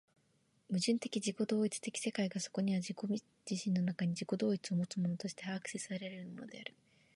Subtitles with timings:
[0.71, 6.73] 矛盾的自己同一的世界がそこには自己自身の中に自己同一をもつものとして把握せられるのである。